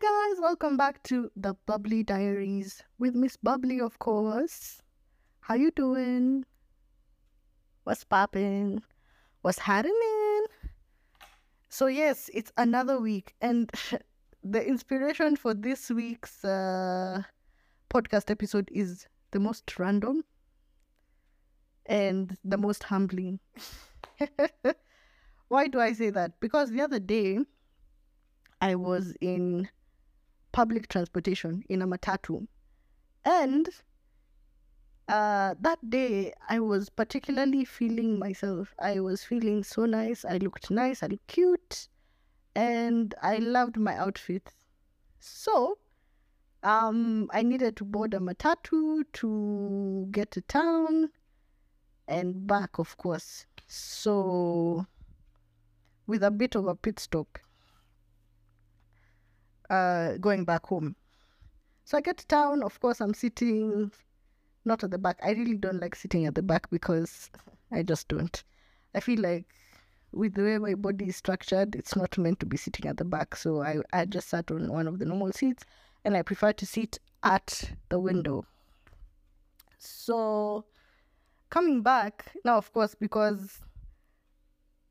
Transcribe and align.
guys, 0.00 0.40
welcome 0.40 0.76
back 0.76 1.02
to 1.02 1.28
the 1.34 1.54
Bubbly 1.66 2.04
Diaries 2.04 2.84
with 3.00 3.16
Miss 3.16 3.36
Bubbly, 3.36 3.80
of 3.80 3.98
course. 3.98 4.80
How 5.40 5.56
you 5.56 5.72
doing? 5.72 6.44
What's 7.82 8.04
poppin'? 8.04 8.82
What's 9.42 9.58
happening? 9.58 10.44
So 11.68 11.86
yes, 11.86 12.30
it's 12.32 12.52
another 12.56 13.00
week, 13.00 13.34
and 13.40 13.72
the 14.44 14.64
inspiration 14.64 15.34
for 15.34 15.52
this 15.52 15.90
week's 15.90 16.44
uh, 16.44 17.22
podcast 17.90 18.30
episode 18.30 18.68
is 18.72 19.08
the 19.32 19.40
most 19.40 19.80
random 19.80 20.22
and 21.86 22.36
the 22.44 22.58
most 22.58 22.84
humbling. 22.84 23.40
Why 25.48 25.66
do 25.66 25.80
I 25.80 25.92
say 25.92 26.10
that? 26.10 26.38
Because 26.38 26.70
the 26.70 26.82
other 26.82 27.00
day 27.00 27.40
I 28.60 28.76
was 28.76 29.12
in 29.20 29.68
public 30.58 30.88
transportation 30.88 31.62
in 31.68 31.82
a 31.82 31.86
matatu, 31.86 32.44
and 33.24 33.68
uh, 35.06 35.54
that 35.60 35.78
day 35.88 36.32
I 36.48 36.58
was 36.58 36.88
particularly 36.88 37.64
feeling 37.64 38.18
myself. 38.18 38.74
I 38.80 38.98
was 38.98 39.22
feeling 39.22 39.62
so 39.62 39.86
nice. 39.86 40.24
I 40.24 40.38
looked 40.38 40.68
nice. 40.68 41.04
I 41.04 41.06
looked 41.06 41.28
cute, 41.28 41.86
and 42.56 43.14
I 43.22 43.36
loved 43.36 43.76
my 43.76 43.96
outfit. 43.96 44.52
So, 45.20 45.78
um, 46.64 47.30
I 47.32 47.44
needed 47.44 47.76
to 47.76 47.84
board 47.84 48.12
a 48.12 48.18
matatu 48.18 49.04
to 49.12 50.08
get 50.10 50.32
to 50.32 50.40
town 50.40 51.10
and 52.08 52.48
back, 52.48 52.80
of 52.80 52.96
course. 52.96 53.46
So, 53.68 54.86
with 56.08 56.24
a 56.24 56.32
bit 56.32 56.56
of 56.56 56.66
a 56.66 56.74
pit 56.74 56.98
stop, 56.98 57.38
uh, 59.70 60.16
going 60.18 60.44
back 60.44 60.66
home. 60.66 60.96
So 61.84 61.96
I 61.96 62.00
get 62.00 62.18
to 62.18 62.26
town. 62.26 62.62
Of 62.62 62.78
course, 62.80 63.00
I'm 63.00 63.14
sitting 63.14 63.90
not 64.64 64.84
at 64.84 64.90
the 64.90 64.98
back. 64.98 65.18
I 65.22 65.30
really 65.30 65.56
don't 65.56 65.80
like 65.80 65.94
sitting 65.94 66.26
at 66.26 66.34
the 66.34 66.42
back 66.42 66.68
because 66.70 67.30
I 67.72 67.82
just 67.82 68.08
don't. 68.08 68.42
I 68.94 69.00
feel 69.00 69.20
like 69.20 69.46
with 70.12 70.34
the 70.34 70.42
way 70.42 70.58
my 70.58 70.74
body 70.74 71.08
is 71.08 71.16
structured, 71.16 71.74
it's 71.74 71.96
not 71.96 72.16
meant 72.18 72.40
to 72.40 72.46
be 72.46 72.56
sitting 72.56 72.86
at 72.86 72.96
the 72.96 73.04
back. 73.04 73.36
So 73.36 73.62
I, 73.62 73.78
I 73.92 74.04
just 74.04 74.28
sat 74.28 74.50
on 74.50 74.70
one 74.70 74.86
of 74.86 74.98
the 74.98 75.04
normal 75.04 75.32
seats 75.32 75.64
and 76.04 76.16
I 76.16 76.22
prefer 76.22 76.52
to 76.52 76.66
sit 76.66 76.98
at 77.22 77.72
the 77.88 77.98
window. 77.98 78.44
So 79.78 80.64
coming 81.50 81.82
back 81.82 82.32
now, 82.44 82.56
of 82.56 82.72
course, 82.72 82.94
because 82.94 83.60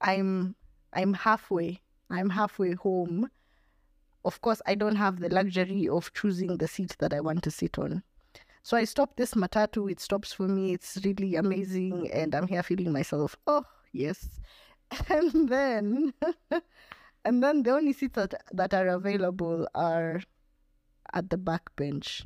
I'm 0.00 0.54
I'm 0.92 1.14
halfway. 1.14 1.80
I'm 2.10 2.30
halfway 2.30 2.74
home. 2.74 3.30
Of 4.26 4.40
course, 4.40 4.60
I 4.66 4.74
don't 4.74 4.96
have 4.96 5.20
the 5.20 5.28
luxury 5.28 5.88
of 5.88 6.12
choosing 6.12 6.58
the 6.58 6.66
seat 6.66 6.96
that 6.98 7.14
I 7.14 7.20
want 7.20 7.44
to 7.44 7.50
sit 7.52 7.78
on. 7.78 8.02
So 8.64 8.76
I 8.76 8.82
stopped 8.82 9.16
this 9.16 9.34
matatu. 9.34 9.88
It 9.88 10.00
stops 10.00 10.32
for 10.32 10.48
me. 10.48 10.72
It's 10.72 10.98
really 11.04 11.36
amazing, 11.36 12.10
and 12.10 12.34
I'm 12.34 12.48
here 12.48 12.64
feeling 12.64 12.90
myself. 12.92 13.36
Oh 13.46 13.62
yes, 13.92 14.40
and 15.08 15.48
then 15.48 16.12
and 17.24 17.40
then 17.40 17.62
the 17.62 17.70
only 17.70 17.92
seats 17.92 18.16
that, 18.16 18.34
that 18.50 18.74
are 18.74 18.88
available 18.88 19.68
are 19.76 20.20
at 21.14 21.30
the 21.30 21.38
back 21.38 21.70
bench. 21.76 22.24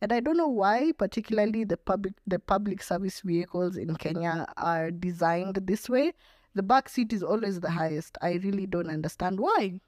And 0.00 0.12
I 0.12 0.20
don't 0.20 0.36
know 0.36 0.46
why, 0.62 0.92
particularly 0.96 1.64
the 1.64 1.76
public 1.76 2.14
the 2.24 2.38
public 2.38 2.84
service 2.84 3.20
vehicles 3.20 3.76
in 3.76 3.96
Kenya 3.96 4.46
are 4.56 4.92
designed 4.92 5.56
this 5.56 5.88
way. 5.88 6.12
The 6.54 6.62
back 6.62 6.88
seat 6.88 7.12
is 7.12 7.24
always 7.24 7.58
the 7.58 7.70
highest. 7.70 8.16
I 8.22 8.34
really 8.34 8.66
don't 8.66 8.90
understand 8.90 9.40
why. 9.40 9.80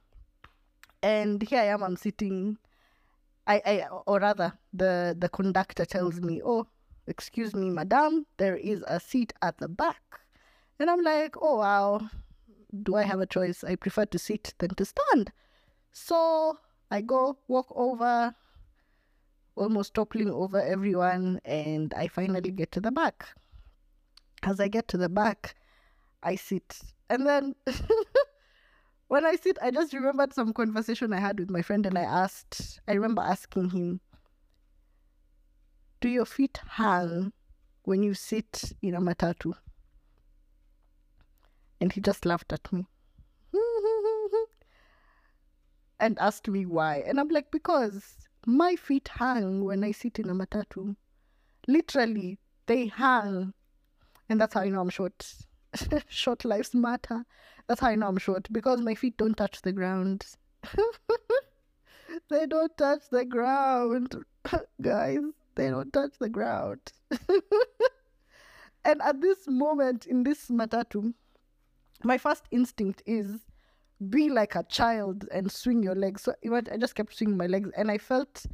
And 1.05 1.43
here 1.43 1.61
I 1.61 1.67
am, 1.67 1.83
I'm 1.83 1.97
sitting 1.97 2.57
I, 3.47 3.61
I 3.67 3.87
or 4.07 4.21
rather 4.21 4.55
the 4.73 5.15
the 5.19 5.29
conductor 5.29 5.85
tells 5.85 6.21
me, 6.21 6.41
Oh, 6.43 6.67
excuse 7.07 7.55
me, 7.55 7.69
madam, 7.69 8.27
there 8.39 8.57
is 8.57 8.83
a 8.89 8.99
seat 8.99 9.33
at 9.43 9.59
the 9.59 9.69
back. 9.69 10.01
And 10.81 10.89
I'm 10.89 11.03
like, 11.03 11.37
Oh 11.41 11.59
wow, 11.59 12.01
do 12.83 12.97
I 12.97 13.03
have 13.03 13.21
a 13.21 13.27
choice? 13.27 13.63
I 13.63 13.77
prefer 13.77 14.07
to 14.07 14.19
sit 14.19 14.55
than 14.59 14.75
to 14.77 14.85
stand. 14.85 15.31
So 15.93 16.59
I 16.91 17.03
go 17.03 17.37
walk 17.49 17.67
over, 17.77 18.35
almost 19.57 19.93
toppling 19.93 20.31
over 20.31 20.59
everyone, 20.59 21.39
and 21.45 21.93
I 21.93 22.09
finally 22.09 22.51
get 22.51 22.73
to 22.73 22.81
the 22.81 22.91
back. 22.91 23.27
As 24.43 24.59
I 24.59 24.69
get 24.69 24.89
to 24.89 24.97
the 24.97 25.11
back, 25.11 25.55
I 26.23 26.37
sit. 26.37 26.79
And 27.11 27.27
then 27.27 27.55
when 29.15 29.25
I 29.25 29.37
sit, 29.37 29.59
I 29.63 29.71
just 29.71 29.93
remembered 29.93 30.35
some 30.35 30.53
conversation 30.53 31.13
I 31.13 31.21
had 31.21 31.39
with 31.39 31.49
my 31.49 31.63
friend, 31.63 31.87
and 31.87 31.97
I 31.97 32.03
asked, 32.03 32.81
I 32.89 32.95
remember 32.95 33.23
asking 33.23 33.71
him, 33.71 34.01
Do 36.01 36.09
your 36.09 36.25
feet 36.25 36.59
hang 36.69 37.33
when 37.85 38.03
you 38.03 38.15
sit 38.15 38.73
in 38.83 38.97
a 38.97 39.01
matatu? 39.01 39.53
And 41.81 41.93
he 41.93 42.01
just 42.01 42.27
laughed 42.27 42.53
at 42.53 42.73
me 42.73 42.89
and 46.01 46.19
asked 46.19 46.49
me 46.49 46.67
why. 46.67 47.05
And 47.07 47.21
I'm 47.21 47.29
like, 47.29 47.53
Because 47.53 48.17
my 48.49 48.75
feet 48.75 49.09
hang 49.17 49.63
when 49.65 49.85
I 49.85 49.93
sit 49.93 50.19
in 50.19 50.29
a 50.29 50.35
matatu. 50.35 50.97
Literally, 51.69 52.41
they 52.67 52.87
hang. 52.87 53.55
And 54.29 54.41
that's 54.41 54.55
how 54.55 54.63
I 54.63 54.71
know 54.71 54.81
I'm 54.81 54.91
short. 54.91 55.25
short 56.09 56.45
lives 56.45 56.75
matter. 56.75 57.25
That's 57.67 57.81
how 57.81 57.89
I 57.89 57.95
know 57.95 58.09
I'm 58.09 58.19
short 58.19 58.49
because 58.53 58.81
my 58.81 58.95
feet 58.95 59.17
don't 59.17 59.37
touch 59.37 59.63
the 59.63 59.73
ground. 59.73 60.27
they 62.31 62.47
don't 62.47 62.77
touch 62.77 63.03
the 63.11 63.25
ground, 63.25 64.17
guys. 64.83 65.19
They 65.55 65.69
don't 65.71 65.93
touch 65.93 66.13
the 66.19 66.29
ground. 66.29 66.81
and 68.85 69.01
at 69.03 69.21
this 69.21 69.47
moment 69.47 70.07
in 70.07 70.25
this 70.25 70.49
matatu, 70.49 71.15
my 72.03 72.19
first 72.19 72.45
instinct 72.51 73.03
is 73.07 73.41
be 74.11 74.29
like 74.29 74.55
a 74.57 74.65
child 74.65 75.27
and 75.33 75.51
swing 75.51 75.83
your 75.83 75.95
legs. 75.95 76.23
So 76.23 76.35
I 76.45 76.77
just 76.77 76.95
kept 76.95 77.17
swinging 77.17 77.37
my 77.37 77.47
legs, 77.47 77.71
and 77.77 77.91
I 77.91 77.99
felt 77.99 78.47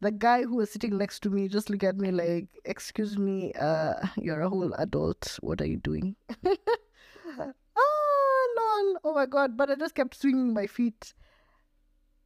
the 0.00 0.10
guy 0.10 0.42
who 0.42 0.56
was 0.56 0.70
sitting 0.70 0.96
next 0.96 1.20
to 1.20 1.30
me 1.30 1.48
just 1.48 1.70
look 1.70 1.82
at 1.82 1.96
me 1.96 2.10
like, 2.10 2.48
"Excuse 2.64 3.18
me, 3.18 3.52
uh, 3.54 3.94
you're 4.16 4.40
a 4.40 4.48
whole 4.48 4.72
adult. 4.74 5.38
What 5.40 5.60
are 5.60 5.66
you 5.66 5.76
doing?" 5.78 6.16
oh 6.46 6.54
lol! 8.56 9.00
Oh 9.04 9.14
my 9.14 9.26
god! 9.26 9.56
But 9.56 9.70
I 9.70 9.74
just 9.74 9.94
kept 9.94 10.14
swinging 10.14 10.54
my 10.54 10.66
feet, 10.66 11.14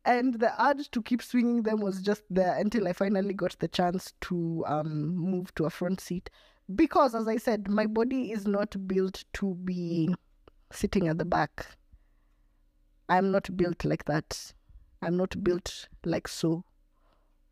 and 0.05 0.35
the 0.35 0.53
urge 0.63 0.91
to 0.91 1.03
keep 1.03 1.23
swinging 1.23 1.63
them 1.63 1.81
was 1.81 2.03
just 2.03 2.23
there 2.29 2.57
until 2.59 2.87
I 2.89 2.93
finally 2.93 3.35
got 3.35 3.59
the 3.59 3.69
chance 3.69 4.13
to 4.23 4.65
um 4.67 5.17
move 5.17 5.55
to 5.55 5.65
a 5.65 5.71
front 5.71 6.01
seat. 6.01 6.29
Because, 6.75 7.15
as 7.15 7.27
I 7.27 7.37
said, 7.37 7.69
my 7.69 7.87
body 7.87 8.33
is 8.33 8.47
not 8.47 8.77
built 8.87 9.25
to 9.35 9.55
be 9.55 10.15
sitting 10.73 11.09
at 11.09 11.19
the 11.19 11.25
back. 11.25 11.67
I'm 13.09 13.31
not 13.31 13.57
built 13.57 13.85
like 13.85 14.05
that. 14.07 14.53
I'm 15.03 15.17
not 15.17 15.43
built 15.43 15.89
like 16.05 16.29
so. 16.29 16.65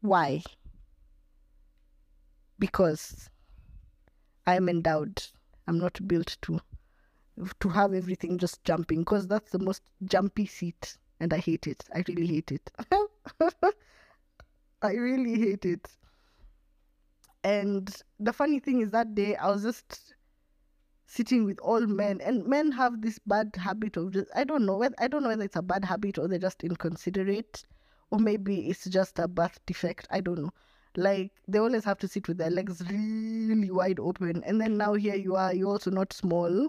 Why? 0.00 0.42
Because 2.58 3.28
I'm 4.46 4.68
endowed. 4.68 5.22
I'm 5.66 5.78
not 5.78 6.06
built 6.06 6.36
to 6.42 6.60
to 7.60 7.68
have 7.70 7.94
everything 7.94 8.36
just 8.38 8.62
jumping 8.64 9.00
because 9.00 9.26
that's 9.26 9.50
the 9.50 9.58
most 9.58 9.82
jumpy 10.04 10.46
seat 10.46 10.98
and 11.20 11.32
I 11.32 11.38
hate 11.38 11.66
it. 11.66 11.84
I 11.94 12.04
really 12.08 12.26
hate 12.26 12.52
it. 12.52 12.70
I 14.82 14.92
really 14.92 15.38
hate 15.38 15.64
it. 15.64 15.88
And 17.44 17.94
the 18.18 18.32
funny 18.32 18.58
thing 18.58 18.80
is 18.80 18.90
that 18.90 19.14
day 19.14 19.36
I 19.36 19.48
was 19.50 19.62
just 19.62 20.14
sitting 21.06 21.44
with 21.44 21.58
all 21.60 21.86
men 21.86 22.20
and 22.20 22.46
men 22.46 22.72
have 22.72 23.00
this 23.02 23.18
bad 23.26 23.54
habit 23.56 23.96
of 23.96 24.12
just 24.12 24.28
I 24.34 24.44
don't 24.44 24.64
know 24.64 24.76
whether 24.76 24.94
I 24.98 25.08
don't 25.08 25.22
know 25.22 25.28
whether 25.28 25.44
it's 25.44 25.56
a 25.56 25.62
bad 25.62 25.84
habit 25.84 26.18
or 26.18 26.28
they're 26.28 26.38
just 26.38 26.62
inconsiderate 26.62 27.64
or 28.10 28.18
maybe 28.18 28.68
it's 28.68 28.84
just 28.84 29.18
a 29.18 29.28
birth 29.28 29.58
defect. 29.66 30.06
I 30.10 30.20
don't 30.20 30.42
know. 30.42 30.50
Like 30.96 31.30
they 31.46 31.58
always 31.58 31.84
have 31.84 31.98
to 31.98 32.08
sit 32.08 32.26
with 32.26 32.38
their 32.38 32.50
legs 32.50 32.82
really 32.90 33.70
wide 33.70 34.00
open. 34.00 34.42
And 34.44 34.60
then 34.60 34.76
now 34.76 34.94
here 34.94 35.14
you 35.14 35.36
are, 35.36 35.54
you're 35.54 35.68
also 35.68 35.90
not 35.90 36.12
small. 36.12 36.68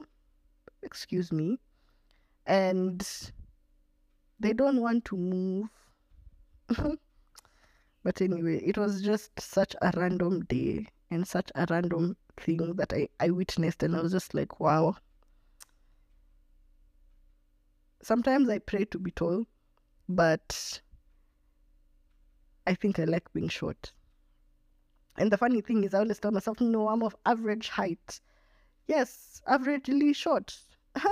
Excuse 0.83 1.31
me. 1.31 1.59
And 2.45 3.07
they 4.39 4.53
don't 4.53 4.81
want 4.81 5.05
to 5.05 5.17
move. 5.17 5.69
but 8.03 8.21
anyway, 8.21 8.57
it 8.63 8.77
was 8.77 9.01
just 9.01 9.39
such 9.39 9.75
a 9.81 9.91
random 9.95 10.41
day 10.45 10.85
and 11.09 11.27
such 11.27 11.51
a 11.55 11.65
random 11.69 12.15
thing 12.38 12.75
that 12.75 12.93
I, 12.93 13.09
I 13.19 13.31
witnessed 13.31 13.83
and 13.83 13.95
I 13.95 14.01
was 14.01 14.11
just 14.11 14.33
like, 14.33 14.59
wow. 14.59 14.95
Sometimes 18.03 18.49
I 18.49 18.59
pray 18.59 18.85
to 18.85 18.99
be 18.99 19.11
tall, 19.11 19.45
but 20.09 20.81
I 22.71 22.75
think 22.75 23.00
I 23.00 23.03
like 23.03 23.33
being 23.33 23.50
short. 23.50 23.91
And 25.18 25.29
the 25.29 25.38
funny 25.38 25.59
thing 25.59 25.83
is, 25.83 25.94
I 25.94 26.00
always 26.00 26.19
tell 26.19 26.31
myself, 26.31 26.62
no, 26.62 26.88
I'm 26.88 27.03
of 27.03 27.18
average 27.25 27.68
height. 27.68 28.21
Yes, 28.88 29.41
averagely 29.45 30.15
short. 30.15 30.57
but 30.95 31.03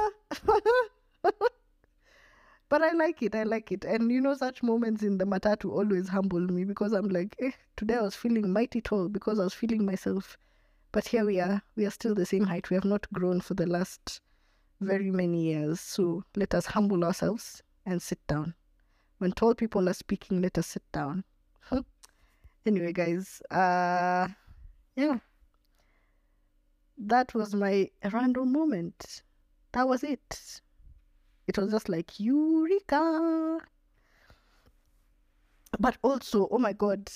I 2.71 2.93
like 2.93 3.21
it. 3.21 3.35
I 3.35 3.43
like 3.43 3.73
it. 3.73 3.83
And 3.83 4.09
you 4.09 4.21
know, 4.21 4.35
such 4.35 4.63
moments 4.63 5.03
in 5.03 5.17
the 5.17 5.25
matatu 5.25 5.69
always 5.69 6.07
humble 6.07 6.39
me 6.39 6.63
because 6.63 6.93
I'm 6.93 7.09
like, 7.09 7.35
eh, 7.39 7.51
today 7.75 7.95
I 7.95 8.03
was 8.03 8.15
feeling 8.15 8.53
mighty 8.53 8.79
tall 8.79 9.09
because 9.09 9.37
I 9.37 9.43
was 9.43 9.53
feeling 9.53 9.85
myself. 9.85 10.37
But 10.93 11.09
here 11.09 11.25
we 11.25 11.41
are. 11.41 11.61
We 11.75 11.85
are 11.85 11.91
still 11.91 12.15
the 12.15 12.25
same 12.25 12.45
height. 12.45 12.69
We 12.69 12.75
have 12.75 12.85
not 12.85 13.11
grown 13.11 13.41
for 13.41 13.53
the 13.53 13.67
last 13.67 14.21
very 14.79 15.11
many 15.11 15.43
years. 15.43 15.81
So 15.81 16.23
let 16.37 16.53
us 16.53 16.67
humble 16.67 17.03
ourselves 17.03 17.61
and 17.85 18.01
sit 18.01 18.25
down. 18.27 18.53
When 19.17 19.33
tall 19.33 19.55
people 19.55 19.89
are 19.89 19.93
speaking, 19.93 20.41
let 20.41 20.57
us 20.57 20.67
sit 20.67 20.89
down. 20.93 21.25
Anyway, 22.69 22.93
guys, 22.93 23.41
uh, 23.49 24.27
yeah, 24.95 25.17
that 26.99 27.33
was 27.33 27.55
my 27.55 27.89
random 28.11 28.51
moment. 28.51 29.23
That 29.71 29.87
was 29.87 30.03
it. 30.03 30.61
It 31.47 31.57
was 31.57 31.71
just 31.71 31.89
like 31.89 32.19
Eureka. 32.19 33.57
But 35.79 35.97
also, 36.03 36.47
oh 36.51 36.59
my 36.59 36.73
God, 36.73 37.09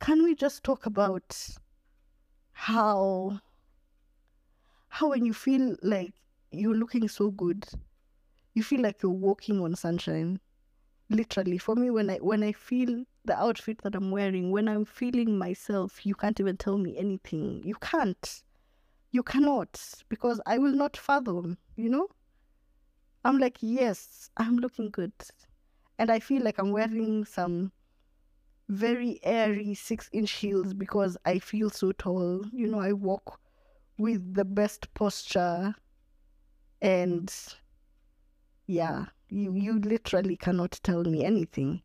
can 0.00 0.22
we 0.22 0.34
just 0.34 0.64
talk 0.64 0.86
about 0.86 1.36
how 2.52 3.38
how 4.88 5.10
when 5.10 5.26
you 5.26 5.34
feel 5.34 5.76
like 5.82 6.14
you're 6.52 6.74
looking 6.74 7.06
so 7.06 7.30
good, 7.30 7.66
you 8.54 8.62
feel 8.62 8.80
like 8.80 9.02
you're 9.02 9.12
walking 9.12 9.60
on 9.60 9.74
sunshine. 9.74 10.40
Literally, 11.10 11.58
for 11.58 11.74
me, 11.74 11.90
when 11.90 12.08
I 12.08 12.16
when 12.16 12.42
I 12.42 12.52
feel 12.52 13.04
the 13.28 13.38
outfit 13.38 13.82
that 13.82 13.94
I'm 13.94 14.10
wearing, 14.10 14.50
when 14.50 14.68
I'm 14.68 14.84
feeling 14.84 15.38
myself, 15.38 16.04
you 16.04 16.14
can't 16.16 16.40
even 16.40 16.56
tell 16.56 16.78
me 16.78 16.98
anything. 16.98 17.62
You 17.64 17.76
can't. 17.76 18.42
You 19.12 19.22
cannot 19.22 19.80
because 20.08 20.40
I 20.46 20.58
will 20.58 20.72
not 20.72 20.96
fathom, 20.96 21.58
you 21.76 21.88
know? 21.88 22.08
I'm 23.24 23.38
like, 23.38 23.58
yes, 23.60 24.30
I'm 24.36 24.56
looking 24.56 24.90
good. 24.90 25.12
And 25.98 26.10
I 26.10 26.18
feel 26.18 26.42
like 26.42 26.58
I'm 26.58 26.72
wearing 26.72 27.24
some 27.24 27.72
very 28.68 29.20
airy 29.22 29.74
six 29.74 30.08
inch 30.12 30.32
heels 30.32 30.74
because 30.74 31.16
I 31.24 31.38
feel 31.38 31.70
so 31.70 31.92
tall. 31.92 32.44
You 32.52 32.66
know, 32.66 32.80
I 32.80 32.92
walk 32.92 33.40
with 33.98 34.34
the 34.34 34.44
best 34.44 34.92
posture 34.94 35.74
and 36.80 37.32
yeah, 38.66 39.06
you, 39.28 39.54
you 39.54 39.78
literally 39.80 40.36
cannot 40.36 40.80
tell 40.82 41.04
me 41.04 41.24
anything. 41.24 41.82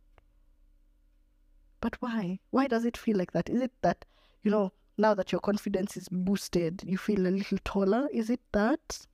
But 1.83 2.01
why? 2.01 2.39
Why 2.51 2.67
does 2.67 2.85
it 2.85 2.95
feel 2.95 3.17
like 3.17 3.33
that? 3.33 3.49
Is 3.49 3.61
it 3.61 3.73
that, 3.81 4.05
you 4.41 4.49
know, 4.49 4.71
now 4.97 5.13
that 5.15 5.33
your 5.33 5.41
confidence 5.41 5.97
is 5.97 6.07
boosted, 6.09 6.81
you 6.85 6.97
feel 6.97 7.27
a 7.27 7.29
little 7.29 7.57
taller? 7.65 8.07
Is 8.13 8.29
it 8.29 8.39
that? 8.53 9.05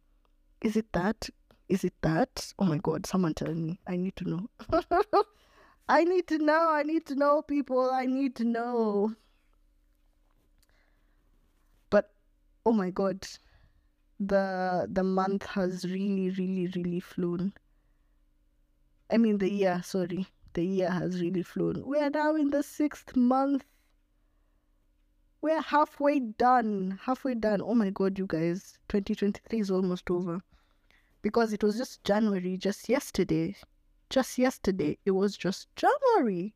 Is 0.62 0.78
it 0.78 0.86
that? 0.94 1.32
Is 1.68 1.84
it 1.84 1.96
that? 2.04 2.54
Oh 2.60 2.66
my 2.66 2.78
God, 2.78 3.08
someone 3.08 3.34
tell 3.34 3.56
me. 3.56 3.80
I 3.88 3.96
need 3.98 4.16
to 4.18 4.30
know. 4.30 4.50
I 5.90 6.04
need 6.04 6.28
to 6.28 6.38
know. 6.38 6.70
I 6.70 6.84
need 6.84 7.08
to 7.08 7.16
know, 7.16 7.42
people. 7.42 7.90
I 7.90 8.06
need 8.06 8.36
to 8.36 8.44
know. 8.44 9.16
But 11.90 12.12
oh 12.68 12.74
my 12.74 12.92
God, 12.92 13.28
the 14.20 14.86
the 14.92 15.04
month 15.04 15.48
has 15.48 15.86
really, 15.86 16.30
really, 16.30 16.68
really 16.76 17.00
flown. 17.00 17.52
I 19.10 19.18
mean, 19.18 19.40
the 19.40 19.52
year. 19.52 19.82
Sorry, 19.84 20.28
the 20.54 20.66
year 20.66 20.90
has 20.90 21.22
really 21.22 21.44
flown. 21.44 21.84
We 21.86 22.00
are 22.00 22.10
now 22.10 22.36
in 22.36 22.50
the 22.50 22.64
sixth 22.64 23.16
month 23.16 23.66
we're 25.42 25.62
halfway 25.62 26.20
done. 26.20 27.00
Halfway 27.04 27.36
done. 27.36 27.62
Oh 27.62 27.74
my 27.74 27.90
god, 27.92 28.20
you 28.20 28.26
guys. 28.28 28.78
2023 28.90 29.60
is 29.60 29.72
almost 29.72 30.10
over. 30.10 30.42
Because 31.22 31.54
it 31.54 31.64
was 31.64 31.78
just 31.78 32.04
January, 32.04 32.58
just 32.58 32.90
yesterday. 32.90 33.56
Just 34.10 34.38
yesterday. 34.38 34.98
It 35.06 35.12
was 35.12 35.38
just 35.38 35.74
January. 35.76 36.56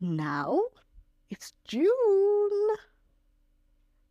Now 0.00 0.60
it's 1.28 1.52
June. 1.64 2.76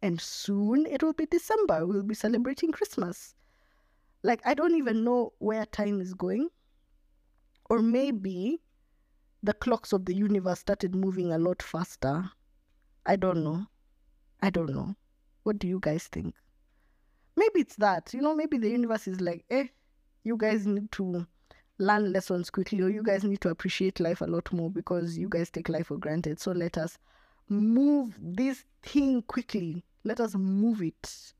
And 0.02 0.22
soon 0.22 0.86
it 0.86 1.02
will 1.02 1.14
be 1.14 1.26
December. 1.26 1.86
We'll 1.86 2.04
be 2.04 2.16
celebrating 2.16 2.72
Christmas. 2.72 3.34
Like, 4.22 4.42
I 4.46 4.54
don't 4.54 4.76
even 4.76 5.04
know 5.04 5.34
where 5.40 5.66
time 5.66 6.00
is 6.00 6.14
going. 6.14 6.50
Or 7.70 7.80
maybe 7.80 8.62
the 9.44 9.54
clocks 9.54 9.94
of 9.94 10.06
the 10.06 10.14
universe 10.14 10.60
started 10.60 10.96
moving 10.96 11.32
a 11.32 11.38
lot 11.38 11.62
faster 11.62 12.30
I 13.06 13.16
don't 13.16 13.44
know. 13.44 13.66
I 14.42 14.52
don't 14.52 14.70
know. 14.70 14.96
What 15.44 15.58
do 15.58 15.68
you 15.68 15.80
guys 15.80 16.08
think? 16.08 16.36
Maybe 17.36 17.62
it's 17.62 17.76
that. 17.78 18.14
You 18.14 18.22
know, 18.22 18.36
maybe 18.36 18.60
the 18.60 18.70
universe 18.70 19.08
is 19.08 19.20
like, 19.20 19.46
eh, 19.50 19.66
you 20.24 20.38
guys 20.38 20.68
need 20.68 20.92
to 20.92 21.26
learn 21.80 22.14
lessons 22.14 22.52
quickly, 22.52 22.82
or 22.82 22.90
you 22.90 23.02
guys 23.02 23.24
need 23.24 23.42
to 23.42 23.50
appreciate 23.50 24.00
life 24.00 24.22
a 24.22 24.26
lot 24.26 24.52
more 24.54 24.70
because 24.70 25.18
you 25.18 25.28
guys 25.28 25.50
take 25.50 25.70
life 25.70 25.88
for 25.88 25.98
granted. 25.98 26.40
So 26.40 26.52
let 26.52 26.78
us 26.78 27.00
move 27.48 28.16
this 28.22 28.64
thing 28.84 29.24
quickly. 29.24 29.84
Let 30.04 30.20
us 30.20 30.36
move 30.36 30.84
it. 30.84 31.34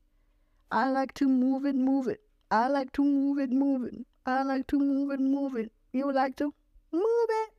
I 0.72 0.90
like 0.90 1.14
to 1.14 1.28
move 1.28 1.66
it, 1.66 1.76
move 1.76 2.08
it. 2.08 2.20
I 2.50 2.66
like 2.66 2.92
to 2.94 3.04
move 3.04 3.38
it, 3.38 3.50
move 3.50 3.84
it. 3.84 4.06
I 4.26 4.42
like 4.42 4.66
to 4.68 4.78
move 4.78 5.12
it, 5.12 5.20
move 5.20 5.56
it. 5.56 5.70
You 5.92 6.06
would 6.06 6.14
like 6.14 6.36
to 6.36 6.52
move 6.92 7.28
it. 7.44 7.50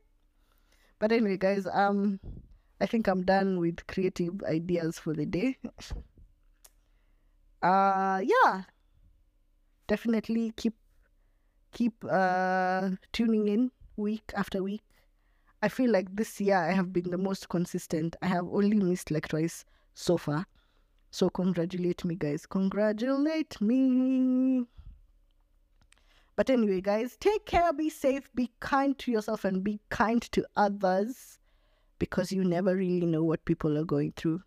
But 0.98 1.12
anyway, 1.12 1.36
guys, 1.36 1.66
um, 1.66 2.18
I 2.80 2.86
think 2.86 3.06
I'm 3.06 3.24
done 3.24 3.58
with 3.60 3.86
creative 3.86 4.42
ideas 4.44 4.98
for 4.98 5.14
the 5.14 5.26
day. 5.26 5.58
uh 7.62 8.20
yeah. 8.24 8.62
Definitely 9.86 10.52
keep 10.56 10.74
keep 11.72 11.94
uh 12.10 12.90
tuning 13.12 13.46
in 13.48 13.70
week 13.96 14.32
after 14.34 14.62
week. 14.62 14.82
I 15.62 15.68
feel 15.68 15.90
like 15.92 16.14
this 16.16 16.40
year 16.40 16.56
I 16.56 16.72
have 16.72 16.92
been 16.92 17.10
the 17.10 17.18
most 17.18 17.48
consistent. 17.48 18.16
I 18.20 18.26
have 18.26 18.46
only 18.46 18.76
missed 18.78 19.10
like 19.12 19.28
twice 19.28 19.64
so 19.94 20.16
far. 20.16 20.46
So 21.10 21.30
congratulate 21.30 22.04
me 22.04 22.16
guys. 22.16 22.46
Congratulate 22.46 23.60
me. 23.60 24.66
But 26.36 26.50
anyway, 26.50 26.80
guys, 26.80 27.16
take 27.20 27.46
care, 27.46 27.72
be 27.72 27.90
safe, 27.90 28.30
be 28.34 28.50
kind 28.60 28.98
to 28.98 29.10
yourself, 29.10 29.44
and 29.44 29.62
be 29.62 29.80
kind 29.90 30.22
to 30.32 30.46
others 30.56 31.38
because 31.98 32.32
you 32.32 32.42
never 32.42 32.74
really 32.74 33.06
know 33.06 33.22
what 33.22 33.44
people 33.44 33.76
are 33.78 33.84
going 33.84 34.12
through. 34.16 34.42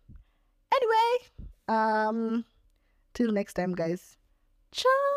Anyway, 0.74 1.46
um, 1.68 2.44
till 3.14 3.32
next 3.32 3.54
time, 3.54 3.74
guys. 3.74 4.18
Ciao. 4.72 5.15